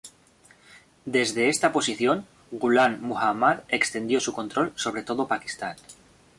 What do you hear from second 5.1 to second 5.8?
Pakistán.